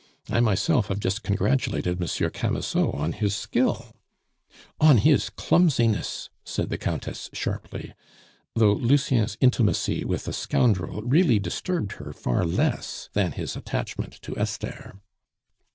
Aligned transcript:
I 0.31 0.39
myself 0.39 0.87
have 0.87 0.99
just 0.99 1.21
congratulated 1.21 2.01
M. 2.01 2.29
Camusot 2.31 2.89
on 2.95 3.11
his 3.11 3.35
skill" 3.35 3.95
"On 4.89 4.97
his 4.97 5.29
clumsiness," 5.29 6.31
said 6.43 6.69
the 6.69 6.79
Countess 6.79 7.29
sharply, 7.33 7.93
though 8.55 8.73
Lucien's 8.73 9.37
intimacy 9.41 10.03
with 10.03 10.27
a 10.27 10.33
scoundrel 10.33 11.03
really 11.03 11.37
disturbed 11.37 11.91
her 12.01 12.13
far 12.13 12.45
less 12.45 13.09
than 13.13 13.33
his 13.33 13.55
attachment 13.55 14.13
to 14.23 14.35
Esther. 14.39 14.99